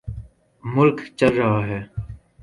ملک 0.63 0.97
چل 1.17 1.33
رہا 1.37 1.59
ہے۔ 1.67 1.79